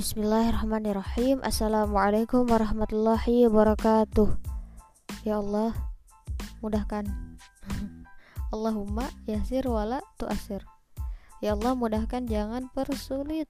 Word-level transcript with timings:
Bismillahirrahmanirrahim. 0.00 1.44
Assalamualaikum 1.44 2.48
warahmatullahi 2.48 3.44
wabarakatuh. 3.52 4.32
Ya 5.28 5.44
Allah 5.44 5.76
Mudahkan. 6.64 7.04
Allahumma 8.56 9.04
yasir 9.28 9.68
wala 9.68 10.00
tuasir 10.16 10.64
Ya 11.44 11.52
Allah 11.52 11.76
mudahkan 11.76 12.24
jangan 12.24 12.72
persulit. 12.72 13.44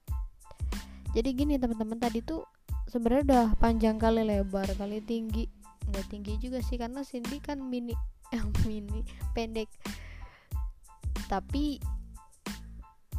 Jadi 1.15 1.39
gini 1.39 1.55
teman-teman 1.55 2.03
tadi 2.03 2.19
tuh 2.19 2.43
sebenarnya 2.91 3.23
udah 3.31 3.47
panjang 3.63 4.03
kali 4.03 4.27
lebar 4.27 4.67
kali 4.75 4.99
tinggi. 5.07 5.47
Nggak 5.87 6.11
tinggi 6.11 6.35
juga 6.43 6.59
sih 6.67 6.83
karena 6.83 7.07
Cindy 7.07 7.39
kan 7.39 7.63
mini 7.63 7.95
mini 8.67 9.07
pendek. 9.39 9.71
Tapi 11.31 11.79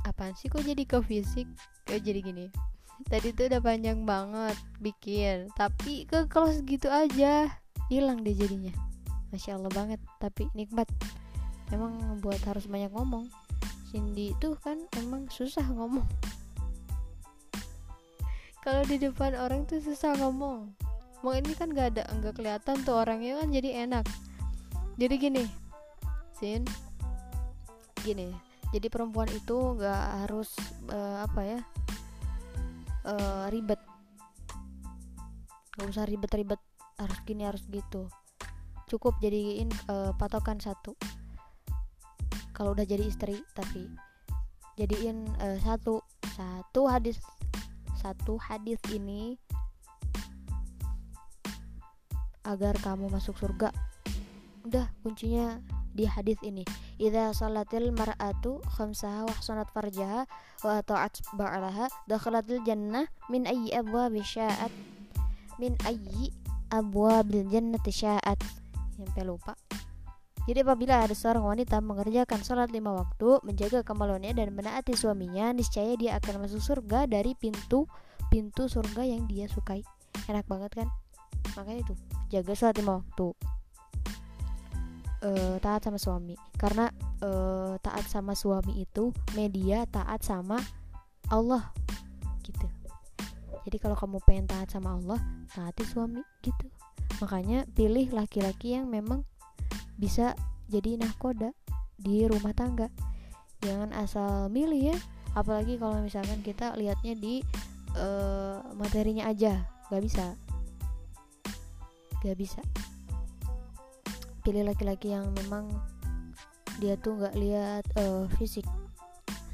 apaan 0.03 0.35
sih 0.35 0.51
kok 0.51 0.67
jadi 0.67 0.83
ke 0.83 0.99
fisik? 0.99 1.47
Kayak 1.87 2.11
jadi 2.11 2.19
gini 2.27 2.47
tadi 3.07 3.33
tuh 3.33 3.49
udah 3.49 3.61
panjang 3.63 4.05
banget 4.05 4.57
bikin 4.77 5.49
tapi 5.53 6.05
ke 6.05 6.25
kalau 6.29 6.51
segitu 6.51 6.87
aja. 6.87 7.49
Hilang 7.91 8.23
deh 8.23 8.31
jadinya. 8.31 8.71
Masya 9.35 9.59
allah 9.59 9.71
banget 9.71 9.99
tapi 10.21 10.47
nikmat. 10.55 10.87
Emang 11.71 11.97
buat 12.23 12.39
harus 12.47 12.67
banyak 12.67 12.91
ngomong. 12.91 13.27
Cindy 13.91 14.31
tuh 14.39 14.55
kan 14.59 14.79
emang 14.95 15.27
susah 15.27 15.63
ngomong. 15.67 16.07
Kalau 18.63 18.85
di 18.87 19.01
depan 19.01 19.35
orang 19.35 19.67
tuh 19.67 19.83
susah 19.83 20.15
ngomong. 20.21 20.71
Mau 21.21 21.33
ini 21.37 21.53
kan 21.53 21.69
gak 21.69 21.97
ada 21.97 22.03
nggak 22.17 22.33
kelihatan 22.39 22.81
tuh 22.81 22.97
orangnya 22.97 23.41
kan 23.43 23.51
jadi 23.51 23.85
enak. 23.89 24.05
Jadi 24.95 25.15
gini 25.19 25.43
Sin. 26.33 26.65
Gini 28.01 28.51
jadi 28.71 28.87
perempuan 28.87 29.27
itu 29.29 29.75
nggak 29.77 30.03
harus 30.25 30.55
uh, 30.89 31.27
apa 31.27 31.41
ya 31.43 31.59
uh, 33.05 33.47
ribet. 33.49 33.79
Nggak 35.77 35.87
usah 35.87 36.05
ribet-ribet 36.05 36.61
harus 36.99 37.19
gini 37.25 37.43
harus 37.47 37.63
gitu. 37.71 38.11
Cukup 38.85 39.17
jadiin 39.23 39.71
uh, 39.87 40.11
patokan 40.19 40.59
satu. 40.59 40.93
Kalau 42.51 42.75
udah 42.75 42.85
jadi 42.85 43.07
istri 43.07 43.41
tapi 43.55 43.87
jadiin 44.77 45.25
uh, 45.41 45.57
satu. 45.63 46.03
Satu 46.31 46.87
hadis 46.87 47.19
satu 47.99 48.39
hadis 48.39 48.79
ini 48.89 49.35
agar 52.47 52.73
kamu 52.81 53.11
masuk 53.11 53.37
surga. 53.37 53.69
Udah 54.65 54.89
kuncinya 55.01 55.61
di 55.91 56.07
hadis 56.07 56.39
ini 56.43 56.63
idza 56.97 57.35
salatil 57.35 57.91
mar'atu 57.91 58.63
khamsaha 58.75 59.27
wa 59.27 59.33
ahsanat 59.35 59.67
farjaha 59.71 60.23
wa 60.63 60.79
ta'at 60.83 61.19
ba'laha 61.35 61.91
dakhalatil 62.07 62.63
jannah 62.63 63.07
min 63.27 63.43
ayyi 63.43 63.75
abwabi 63.75 64.23
sya'at 64.23 64.71
min 65.59 65.75
ayyi 65.83 66.31
abwabil 66.71 67.47
jannati 67.51 67.91
sya'at 67.91 68.39
sampai 68.95 69.23
lupa 69.27 69.53
jadi 70.49 70.65
apabila 70.65 71.05
ada 71.05 71.13
seorang 71.13 71.45
wanita 71.45 71.77
mengerjakan 71.85 72.41
sholat 72.41 72.73
lima 72.73 72.97
waktu, 72.97 73.37
menjaga 73.45 73.85
kemaluannya 73.85 74.33
dan 74.33 74.49
menaati 74.57 74.97
suaminya, 74.97 75.53
niscaya 75.53 75.93
dia 75.93 76.17
akan 76.17 76.49
masuk 76.49 76.57
surga 76.65 77.05
dari 77.05 77.37
pintu 77.37 77.85
pintu 78.33 78.65
surga 78.65 79.05
yang 79.05 79.29
dia 79.29 79.45
sukai. 79.45 79.85
Enak 80.25 80.49
banget 80.49 80.81
kan? 80.81 80.87
Makanya 81.53 81.85
itu 81.85 81.93
jaga 82.33 82.57
sholat 82.57 82.75
lima 82.81 83.05
waktu. 83.05 83.37
Uh, 85.21 85.61
taat 85.61 85.85
sama 85.85 86.01
suami. 86.01 86.33
Karena 86.57 86.89
uh, 87.21 87.77
taat 87.77 88.09
sama 88.09 88.33
suami 88.33 88.81
itu 88.81 89.13
media 89.37 89.85
taat 89.85 90.25
sama 90.25 90.57
Allah 91.29 91.69
gitu. 92.41 92.65
Jadi 93.69 93.77
kalau 93.77 93.93
kamu 93.93 94.17
pengen 94.25 94.49
taat 94.49 94.73
sama 94.73 94.97
Allah 94.97 95.21
taati 95.53 95.85
suami 95.85 96.25
gitu. 96.41 96.65
Makanya 97.21 97.69
pilih 97.77 98.09
laki-laki 98.09 98.73
yang 98.73 98.89
memang 98.89 99.21
bisa 100.01 100.33
jadi 100.73 100.97
nahkoda 100.97 101.53
di 102.01 102.25
rumah 102.25 102.57
tangga. 102.57 102.89
Jangan 103.61 103.93
asal 103.93 104.49
milih 104.49 104.89
ya. 104.89 104.97
Apalagi 105.37 105.77
kalau 105.77 106.01
misalkan 106.01 106.41
kita 106.41 106.73
lihatnya 106.73 107.13
di 107.13 107.45
uh, 107.93 108.57
materinya 108.73 109.29
aja. 109.29 109.69
Gak 109.93 110.01
bisa. 110.01 110.33
Gak 112.25 112.37
bisa 112.41 112.65
pilih 114.41 114.65
laki-laki 114.65 115.13
yang 115.13 115.29
memang 115.33 115.69
dia 116.81 116.97
tuh 116.97 117.17
nggak 117.17 117.35
lihat 117.37 117.85
uh, 117.97 118.25
fisik. 118.37 118.65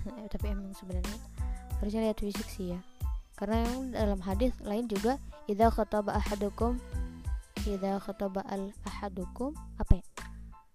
Tapi 0.34 0.46
emang 0.48 0.72
sebenarnya 0.72 1.18
harusnya 1.78 2.10
lihat 2.10 2.18
fisik 2.20 2.48
sih 2.48 2.74
ya. 2.74 2.80
Karena 3.38 3.62
yang 3.68 3.94
dalam 3.94 4.20
hadis 4.26 4.56
lain 4.66 4.90
juga 4.90 5.22
idza 5.46 5.70
khataba 5.70 6.18
ahadukum 6.18 6.82
idza 7.70 8.02
khataba 8.02 8.42
al 8.50 8.74
ahadukum 8.88 9.54
apa 9.78 10.02
ya? 10.02 10.06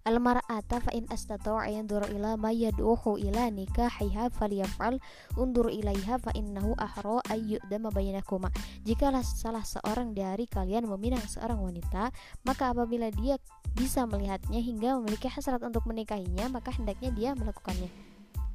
Al 0.03 0.19
mar'ata 0.19 0.83
fa 0.83 0.91
in 0.99 1.07
astata'a 1.07 1.71
yanzuru 1.71 2.11
ila 2.11 2.35
ma 2.35 2.51
yad'uhu 2.51 3.23
ila 3.23 3.47
nikahiha 3.55 4.35
falyaf'al 4.35 4.99
undur 5.39 5.71
ilaiha 5.71 6.19
fa 6.19 6.35
innahu 6.35 6.75
ahra 6.75 7.23
ay 7.31 7.55
yu'dama 7.55 7.95
bainakuma. 7.95 8.51
Jikalah 8.83 9.23
salah 9.23 9.63
seorang 9.63 10.11
dari 10.11 10.51
kalian 10.51 10.91
meminang 10.91 11.23
seorang 11.23 11.63
wanita 11.63 12.11
maka 12.43 12.75
apabila 12.75 13.15
dia 13.15 13.39
bisa 13.73 14.05
melihatnya 14.05 14.61
hingga 14.61 15.01
memiliki 15.01 15.29
hasrat 15.29 15.61
untuk 15.65 15.85
menikahinya 15.89 16.49
maka 16.53 16.73
hendaknya 16.75 17.11
dia 17.13 17.31
melakukannya. 17.33 17.89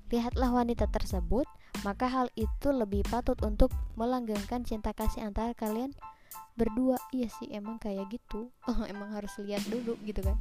Lihatlah 0.08 0.54
wanita 0.56 0.88
tersebut 0.88 1.46
maka 1.86 2.10
hal 2.10 2.28
itu 2.34 2.72
lebih 2.74 3.06
patut 3.06 3.38
untuk 3.44 3.70
melanggengkan 4.00 4.66
cinta 4.66 4.96
kasih 4.96 5.28
antara 5.28 5.54
kalian 5.54 5.94
berdua. 6.58 6.98
Iya 7.14 7.30
sih 7.38 7.50
emang 7.54 7.78
kayak 7.78 8.10
gitu. 8.10 8.50
Emang 8.92 9.14
harus 9.14 9.32
lihat 9.42 9.62
dulu 9.70 9.94
gitu 10.06 10.24
kan. 10.26 10.38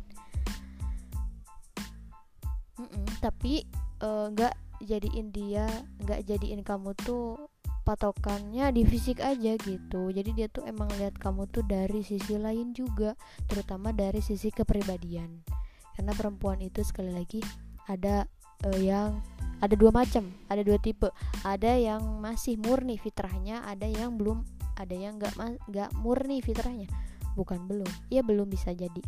Mm-mm, 2.76 3.04
tapi 3.24 3.64
nggak 4.04 4.54
uh, 4.54 4.60
jadiin 4.84 5.32
dia 5.32 5.64
nggak 6.04 6.28
jadiin 6.28 6.60
kamu 6.60 6.92
tuh 7.00 7.48
patokannya 7.86 8.74
di 8.74 8.82
fisik 8.82 9.22
aja 9.22 9.54
gitu. 9.62 10.10
Jadi 10.10 10.34
dia 10.34 10.50
tuh 10.50 10.66
emang 10.66 10.90
lihat 10.98 11.14
kamu 11.22 11.46
tuh 11.46 11.62
dari 11.62 12.02
sisi 12.02 12.34
lain 12.34 12.74
juga 12.74 13.14
terutama 13.46 13.94
dari 13.94 14.18
sisi 14.18 14.50
kepribadian. 14.50 15.46
Karena 15.94 16.10
perempuan 16.10 16.58
itu 16.58 16.82
sekali 16.82 17.14
lagi 17.14 17.38
ada 17.86 18.26
uh, 18.66 18.80
yang 18.82 19.22
ada 19.62 19.78
dua 19.78 19.94
macam 19.94 20.26
ada 20.50 20.66
dua 20.66 20.82
tipe. 20.82 21.06
Ada 21.46 21.78
yang 21.78 22.18
masih 22.18 22.58
murni 22.58 22.98
fitrahnya 22.98 23.62
ada 23.62 23.86
yang 23.86 24.18
belum 24.18 24.42
ada 24.74 24.92
yang 24.92 25.22
nggak 25.22 25.38
nggak 25.70 25.90
murni 26.02 26.42
fitrahnya. 26.42 26.90
Bukan 27.38 27.70
belum 27.70 27.88
ya 28.10 28.26
belum 28.26 28.50
bisa 28.50 28.74
jadi. 28.74 29.00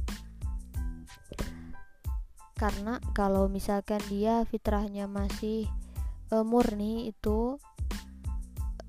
Karena 2.54 3.02
kalau 3.10 3.50
misalkan 3.50 4.02
dia 4.06 4.42
fitrahnya 4.46 5.10
masih 5.10 5.66
uh, 6.30 6.46
murni 6.46 7.10
itu 7.10 7.58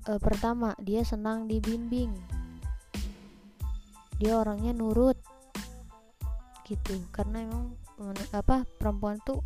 uh, 0.08 0.20
pertama 0.20 0.72
dia 0.80 1.04
senang 1.04 1.50
dibimbing. 1.50 2.14
Dia 4.16 4.40
orangnya 4.40 4.72
nurut. 4.72 5.16
Gitu 6.64 7.02
karena 7.10 7.44
emang 7.44 7.74
apa 8.32 8.64
perempuan 8.78 9.20
tuh 9.26 9.44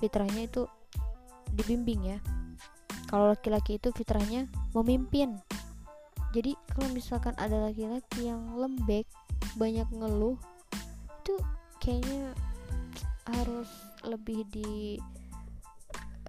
fitrahnya 0.00 0.48
itu 0.48 0.64
dibimbing 1.52 2.16
ya. 2.16 2.18
Kalau 3.10 3.28
laki-laki 3.28 3.76
itu 3.76 3.92
fitrahnya 3.92 4.48
memimpin. 4.72 5.36
Jadi 6.32 6.56
kalau 6.72 6.88
misalkan 6.96 7.36
ada 7.36 7.68
laki-laki 7.68 8.24
yang 8.24 8.56
lembek 8.56 9.04
banyak 9.60 9.84
ngeluh 9.92 10.40
itu 11.20 11.36
kayaknya 11.76 12.32
harus 13.28 13.68
lebih 14.02 14.48
di 14.48 14.96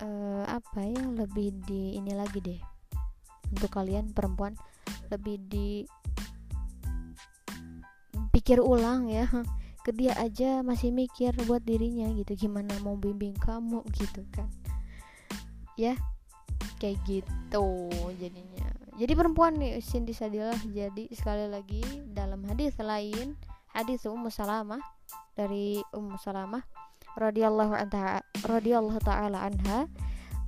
uh, 0.03 0.43
apa 0.45 0.83
ya 0.83 1.01
lebih 1.07 1.55
di 1.63 1.95
ini 1.95 2.11
lagi 2.13 2.43
deh 2.43 2.72
untuk 3.53 3.69
kalian 3.69 4.09
perempuan 4.11 4.57
lebih 5.13 5.38
di 5.45 5.85
pikir 8.33 8.57
ulang 8.59 9.07
ya. 9.07 9.29
Ke 9.83 9.91
dia 9.91 10.15
aja 10.15 10.63
masih 10.63 10.95
mikir 10.95 11.35
buat 11.44 11.61
dirinya 11.61 12.07
gitu. 12.15 12.47
Gimana 12.47 12.71
mau 12.81 12.95
bimbing 12.95 13.35
kamu 13.35 13.83
gitu 13.94 14.23
kan. 14.31 14.47
Ya 15.75 15.94
kayak 16.79 17.00
gitu 17.03 17.91
jadinya. 18.15 18.67
Jadi 18.95 19.13
perempuan 19.17 19.59
nih 19.59 19.83
Cindy 19.83 20.15
Sadilah. 20.15 20.55
Jadi 20.71 21.11
sekali 21.11 21.51
lagi 21.51 21.83
dalam 22.15 22.47
hadis 22.47 22.79
lain 22.79 23.35
hadis 23.73 24.05
Ummu 24.05 24.29
Salamah 24.29 24.79
dari 25.33 25.81
Ummu 25.91 26.15
Salamah 26.21 26.61
radhiyallahu 27.17 27.73
anha 27.73 28.21
radhiyallahu 28.45 29.01
taala 29.01 29.50
anha 29.50 29.89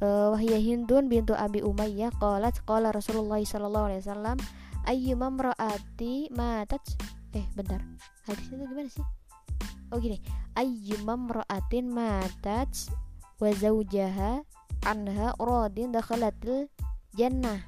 wahya 0.04 0.60
Hindun 0.60 1.08
bintu 1.08 1.32
Abi 1.32 1.64
Umayyah 1.64 2.12
qalat 2.20 2.60
qala 2.68 2.92
Rasulullah 2.92 3.40
sallallahu 3.40 3.88
alaihi 3.92 4.02
wasallam 4.04 4.38
ayyuma 4.84 5.32
imraati 5.32 6.30
matat? 6.36 6.84
Eh 7.32 7.46
bentar. 7.56 7.80
Hadis 8.28 8.48
itu 8.52 8.64
gimana 8.64 8.90
sih? 8.92 9.06
Oh 9.94 10.00
gini. 10.00 10.20
Ayyuma 10.56 11.16
imraatin 11.16 11.92
matat 11.92 12.72
wa 13.40 13.50
zawjaha 13.52 14.44
anha 14.84 15.28
radin 15.40 15.96
dakhalatil 15.96 16.68
jannah. 17.16 17.64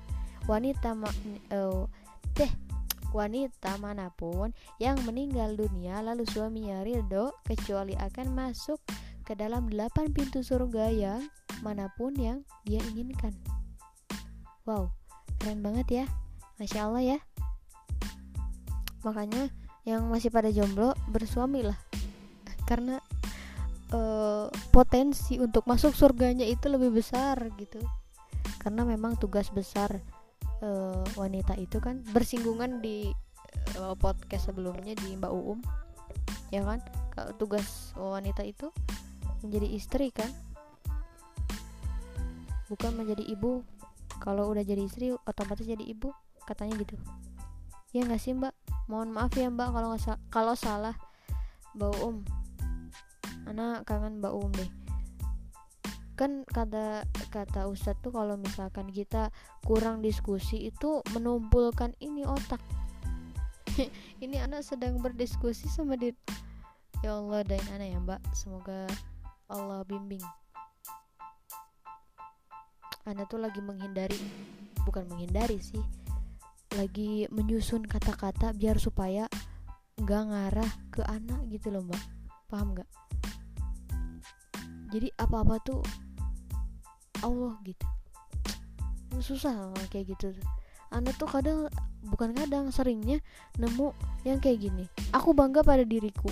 Wanita 0.48 0.96
ma 0.96 1.12
uh, 1.52 1.84
deh 2.36 2.52
wanita 3.12 3.80
mana 3.80 4.12
pun 4.12 4.52
yang 4.80 5.00
meninggal 5.08 5.56
dunia 5.56 6.04
lalu 6.04 6.28
suaminya 6.28 6.84
ridho 6.84 7.32
kecuali 7.48 7.96
akan 7.96 8.36
masuk 8.36 8.80
ke 9.24 9.36
dalam 9.36 9.68
delapan 9.68 10.12
pintu 10.12 10.44
surga 10.44 10.92
yang 10.92 11.22
mana 11.64 11.90
pun 11.96 12.14
yang 12.18 12.44
dia 12.64 12.82
inginkan. 12.94 13.34
Wow, 14.68 14.92
keren 15.40 15.64
banget 15.64 15.88
ya, 16.04 16.06
masya 16.60 16.90
Allah 16.90 17.04
ya. 17.04 17.20
Makanya 19.06 19.50
yang 19.88 20.12
masih 20.12 20.28
pada 20.28 20.52
jomblo 20.52 20.92
bersuami 21.08 21.64
lah, 21.64 21.80
karena 22.68 23.00
uh, 23.96 24.52
potensi 24.76 25.40
untuk 25.40 25.64
masuk 25.64 25.96
surganya 25.96 26.44
itu 26.44 26.68
lebih 26.68 26.92
besar 26.92 27.40
gitu. 27.56 27.80
Karena 28.60 28.84
memang 28.84 29.16
tugas 29.16 29.48
besar 29.48 30.04
uh, 30.60 31.04
wanita 31.16 31.56
itu 31.56 31.80
kan 31.80 32.04
bersinggungan 32.12 32.84
di 32.84 33.08
uh, 33.80 33.96
podcast 33.96 34.52
sebelumnya 34.52 34.92
di 34.98 35.16
Mbak 35.16 35.32
Uum 35.32 35.60
ya 36.48 36.64
kan 36.64 36.80
tugas 37.36 37.92
wanita 38.00 38.40
itu 38.48 38.72
menjadi 39.44 39.68
istri 39.68 40.16
kan 40.16 40.32
bukan 42.68 42.96
menjadi 42.96 43.24
ibu. 43.24 43.64
Kalau 44.24 44.50
udah 44.52 44.64
jadi 44.64 44.82
istri 44.84 45.12
otomatis 45.14 45.68
jadi 45.68 45.84
ibu 45.84 46.12
katanya 46.48 46.80
gitu. 46.80 46.96
Ya 47.92 48.04
nggak 48.08 48.22
sih 48.22 48.36
mbak? 48.36 48.56
Mohon 48.88 49.16
maaf 49.16 49.34
ya 49.36 49.52
mbak 49.52 49.72
kalau 49.76 49.88
nggak 49.92 50.04
sa 50.04 50.14
kalau 50.32 50.56
salah. 50.56 50.96
Mbak 51.78 51.94
Um 52.02 52.26
anak 53.48 53.88
kangen 53.88 54.20
mbak 54.20 54.34
Um 54.36 54.52
deh. 54.56 54.72
Kan 56.18 56.44
kata 56.50 57.06
kata 57.30 57.70
Ustadz 57.70 58.02
tuh 58.02 58.12
kalau 58.12 58.36
misalkan 58.36 58.90
kita 58.90 59.30
kurang 59.64 60.02
diskusi 60.02 60.68
itu 60.68 61.06
menumpulkan 61.14 61.94
ini 62.02 62.26
otak. 62.26 62.60
Ini 64.24 64.42
anak 64.50 64.66
sedang 64.66 64.98
berdiskusi 64.98 65.70
sama 65.70 65.94
dia. 65.94 66.18
Ya 67.06 67.14
Allah 67.14 67.46
dan 67.46 67.62
anak 67.78 67.88
ya 67.94 68.00
mbak. 68.02 68.22
Semoga 68.34 68.90
Allah 69.46 69.86
bimbing 69.86 70.24
anda 73.08 73.24
tuh 73.26 73.40
lagi 73.40 73.64
menghindari 73.64 74.20
bukan 74.84 75.08
menghindari 75.08 75.64
sih 75.64 75.82
lagi 76.76 77.26
menyusun 77.32 77.88
kata-kata 77.88 78.52
biar 78.52 78.76
supaya 78.78 79.26
nggak 79.98 80.24
ngarah 80.30 80.72
ke 80.94 81.02
anak 81.10 81.42
gitu 81.50 81.74
loh 81.74 81.82
mbak. 81.82 82.04
Paham 82.52 82.78
nggak? 82.78 82.90
Jadi 84.94 85.10
apa-apa 85.18 85.58
tuh 85.66 85.82
Allah 87.26 87.58
gitu. 87.66 87.86
Susah 89.18 89.74
kayak 89.90 90.14
gitu. 90.14 90.38
Anda 90.94 91.12
tuh 91.18 91.28
kadang 91.28 91.68
bukan 92.06 92.38
kadang 92.38 92.70
seringnya 92.70 93.20
nemu 93.58 93.92
yang 94.24 94.38
kayak 94.38 94.70
gini. 94.70 94.86
Aku 95.18 95.34
bangga 95.34 95.66
pada 95.66 95.82
diriku. 95.82 96.30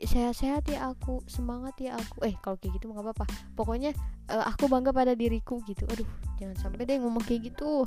Sehat-sehat 0.00 0.64
ya 0.72 0.90
aku 0.90 1.20
semangat 1.28 1.76
ya 1.76 1.98
aku. 2.00 2.24
Eh 2.24 2.34
kalau 2.40 2.56
kayak 2.56 2.80
gitu 2.80 2.88
nggak 2.88 3.04
apa-apa. 3.04 3.28
Pokoknya 3.52 3.92
uh, 4.30 4.44
aku 4.46 4.70
bangga 4.70 4.90
pada 4.94 5.12
diriku 5.12 5.60
gitu. 5.66 5.84
Aduh 5.90 6.08
jangan 6.36 6.56
sampai 6.56 6.86
deh 6.86 6.98
ngomong 7.00 7.22
kayak 7.24 7.52
gitu. 7.52 7.84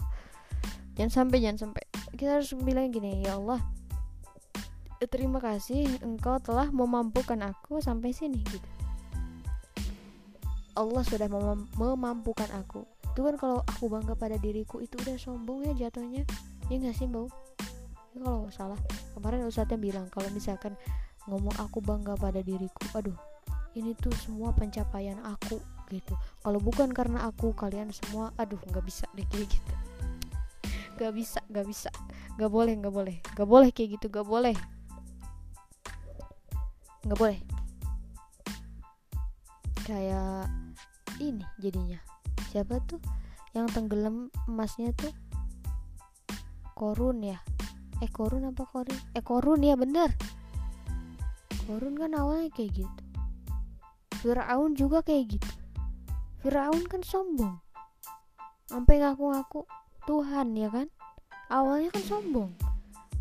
Jangan 1.00 1.12
sampai 1.12 1.38
jangan 1.44 1.58
sampai. 1.70 1.84
Kita 2.16 2.40
harus 2.40 2.52
bilang 2.60 2.92
gini 2.92 3.24
ya 3.24 3.40
Allah 3.40 3.62
terima 5.08 5.40
kasih 5.40 5.88
engkau 6.04 6.44
telah 6.44 6.68
memampukan 6.76 7.40
aku 7.40 7.80
sampai 7.80 8.12
sini 8.12 8.44
gitu. 8.44 8.70
Allah 10.76 11.04
sudah 11.08 11.32
mem 11.32 11.72
memampukan 11.80 12.52
aku. 12.52 12.84
Itu 13.16 13.24
kan 13.24 13.36
kalau 13.40 13.64
aku 13.64 13.88
bangga 13.88 14.16
pada 14.20 14.36
diriku 14.36 14.84
itu 14.84 15.00
udah 15.00 15.16
sombong 15.16 15.64
ya 15.72 15.88
jatuhnya. 15.88 16.28
Ya 16.68 16.76
nggak 16.76 16.96
sih 17.00 17.08
bau 17.08 17.32
ya 18.12 18.20
kalau 18.20 18.52
salah. 18.52 18.80
Kemarin 19.16 19.48
ustadznya 19.48 19.80
bilang 19.80 20.12
kalau 20.12 20.28
misalkan 20.36 20.76
ngomong 21.32 21.56
aku 21.62 21.80
bangga 21.80 22.18
pada 22.18 22.42
diriku 22.42 22.82
aduh 22.98 23.16
ini 23.78 23.94
tuh 23.94 24.12
semua 24.18 24.50
pencapaian 24.50 25.22
aku 25.22 25.62
gitu 25.90 26.14
kalau 26.46 26.62
bukan 26.62 26.94
karena 26.94 27.28
aku 27.28 27.52
kalian 27.58 27.90
semua 27.92 28.32
aduh 28.38 28.62
nggak 28.70 28.86
bisa 28.86 29.10
deh 29.18 29.26
kayak 29.28 29.50
gitu. 29.50 29.74
Nggak 31.00 31.14
bisa 31.16 31.40
nggak 31.48 31.68
bisa. 31.68 31.90
Nggak 32.36 32.52
boleh 32.52 32.74
nggak 32.76 32.92
boleh. 32.92 33.18
Nggak 33.24 33.50
boleh 33.50 33.70
kayak 33.72 33.90
gitu 33.96 34.06
nggak 34.12 34.28
boleh. 34.28 34.56
Nggak 37.08 37.20
boleh. 37.20 37.40
Kayak 39.88 40.52
ini 41.24 41.44
jadinya. 41.64 42.00
Siapa 42.52 42.84
tuh 42.84 43.00
yang 43.56 43.72
tenggelam 43.72 44.28
emasnya 44.52 44.92
tuh? 44.92 45.16
Korun 46.76 47.24
ya? 47.24 47.40
Eh 48.04 48.12
korun 48.12 48.52
apa 48.52 48.68
korun 48.68 49.00
eh 49.16 49.24
korun 49.24 49.64
ya 49.64 49.80
bener. 49.80 50.12
Korun 51.64 51.96
kan 51.96 52.12
awalnya 52.12 52.52
kayak 52.52 52.84
gitu. 52.84 53.04
Fir'aun 54.20 54.76
juga 54.76 55.00
kayak 55.00 55.40
gitu 55.40 55.52
Fir'aun 56.40 56.88
kan 56.88 57.04
sombong. 57.04 57.60
Sampai 58.70 59.04
ngaku-ngaku 59.04 59.68
Tuhan 60.08 60.56
ya 60.56 60.72
kan? 60.72 60.88
Awalnya 61.52 61.92
kan 61.92 62.04
sombong. 62.08 62.56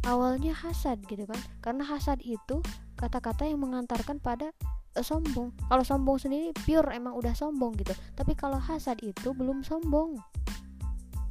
Awalnya 0.06 0.54
hasad 0.54 1.02
gitu 1.10 1.26
kan? 1.26 1.40
Karena 1.58 1.82
hasad 1.82 2.22
itu 2.22 2.62
kata-kata 2.94 3.42
yang 3.42 3.58
mengantarkan 3.58 4.22
pada 4.22 4.54
uh, 4.94 5.02
sombong. 5.02 5.50
Kalau 5.66 5.82
sombong 5.82 6.22
sendiri 6.22 6.54
pure 6.62 6.94
emang 6.94 7.18
udah 7.18 7.34
sombong 7.34 7.74
gitu. 7.82 7.90
Tapi 8.14 8.38
kalau 8.38 8.62
hasad 8.62 9.02
itu 9.02 9.34
belum 9.34 9.66
sombong. 9.66 10.14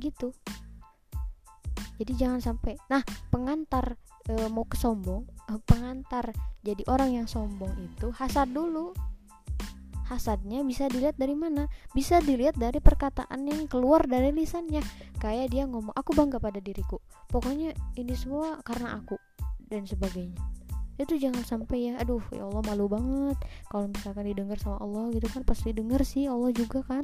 Gitu. 0.03 0.35
Jadi 1.97 2.13
jangan 2.19 2.43
sampai 2.43 2.77
nah 2.91 3.01
pengantar 3.33 3.97
e, 4.29 4.33
mau 4.53 4.69
ke 4.69 4.77
sombong 4.77 5.25
e, 5.49 5.57
pengantar 5.65 6.29
jadi 6.61 6.85
orang 6.93 7.17
yang 7.17 7.25
sombong 7.25 7.73
itu 7.81 8.13
hasad 8.13 8.53
dulu 8.53 8.93
hasadnya 10.07 10.63
bisa 10.63 10.87
dilihat 10.87 11.19
dari 11.19 11.35
mana? 11.35 11.67
Bisa 11.91 12.23
dilihat 12.23 12.55
dari 12.55 12.79
perkataan 12.79 13.43
yang 13.43 13.67
keluar 13.67 14.07
dari 14.07 14.31
lisannya. 14.31 14.79
Kayak 15.19 15.51
dia 15.51 15.63
ngomong 15.67 15.91
aku 15.93 16.15
bangga 16.15 16.39
pada 16.39 16.63
diriku. 16.63 17.03
Pokoknya 17.27 17.75
ini 17.99 18.15
semua 18.15 18.63
karena 18.63 18.95
aku 18.95 19.19
dan 19.67 19.83
sebagainya. 19.83 20.39
Itu 20.97 21.19
jangan 21.19 21.45
sampai 21.45 21.93
ya 21.93 21.93
aduh 22.01 22.23
ya 22.33 22.47
Allah 22.47 22.63
malu 22.63 22.87
banget. 22.89 23.37
Kalau 23.69 23.85
misalkan 23.91 24.25
didengar 24.25 24.57
sama 24.57 24.81
Allah 24.81 25.13
gitu 25.13 25.27
kan 25.29 25.43
pasti 25.43 25.75
denger 25.75 26.01
sih 26.07 26.25
Allah 26.25 26.49
juga 26.55 26.81
kan. 26.87 27.03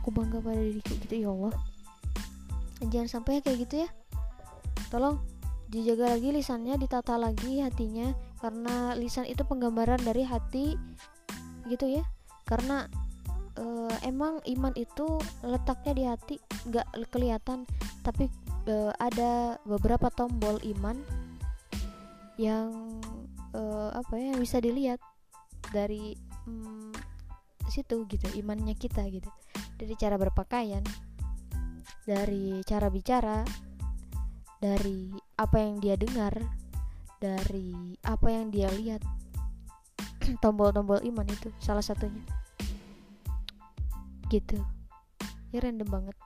Aku 0.00 0.08
bangga 0.10 0.40
pada 0.40 0.58
diriku 0.58 0.96
gitu. 1.06 1.14
Ya 1.14 1.30
Allah. 1.30 1.54
Jangan 2.88 3.08
sampai 3.20 3.38
ya 3.38 3.40
kayak 3.44 3.58
gitu 3.68 3.74
ya. 3.84 3.88
Tolong 4.88 5.20
dijaga 5.66 6.14
lagi 6.16 6.32
lisannya 6.32 6.80
ditata 6.80 7.20
lagi 7.20 7.60
hatinya. 7.60 8.16
Karena 8.40 8.96
lisan 8.96 9.28
itu 9.28 9.44
penggambaran 9.44 10.00
dari 10.00 10.24
hati 10.24 10.74
gitu 11.66 12.00
ya. 12.00 12.04
Karena 12.46 12.86
uh, 13.58 13.94
emang 14.06 14.40
iman 14.46 14.74
itu 14.78 15.18
letaknya 15.42 15.92
di 15.92 16.04
hati 16.06 16.36
nggak 16.70 16.86
kelihatan. 17.10 17.66
Tapi 18.02 18.30
uh, 18.70 18.92
ada 18.98 19.58
beberapa 19.66 20.10
tombol 20.14 20.62
iman 20.76 20.96
yang 22.36 23.00
uh, 23.56 23.90
apa 23.96 24.14
ya 24.20 24.32
bisa 24.36 24.60
dilihat 24.60 25.00
dari 25.72 26.14
um, 26.46 26.92
situ 27.66 28.06
gitu 28.06 28.26
imannya 28.38 28.78
kita 28.78 29.02
gitu. 29.10 29.28
Dari 29.76 29.94
cara 29.98 30.16
berpakaian 30.16 30.84
dari 32.06 32.62
cara 32.62 32.86
bicara 32.86 33.42
dari 34.62 35.10
apa 35.36 35.58
yang 35.58 35.82
dia 35.82 35.98
dengar 35.98 36.32
dari 37.18 37.98
apa 38.06 38.28
yang 38.30 38.54
dia 38.54 38.70
lihat 38.72 39.02
tombol-tombol 40.42 41.00
iman 41.02 41.26
itu 41.30 41.48
salah 41.62 41.82
satunya. 41.82 42.22
Gitu. 44.26 44.58
Ya 45.54 45.62
random 45.62 45.86
banget. 45.86 46.16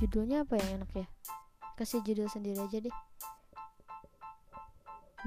Judulnya 0.00 0.42
apa 0.42 0.56
yang 0.58 0.82
enak 0.82 0.90
ya. 1.04 1.06
Kasih 1.76 2.00
judul 2.02 2.26
sendiri 2.32 2.58
aja 2.58 2.78
deh. 2.80 2.94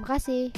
Makasih. 0.02 0.50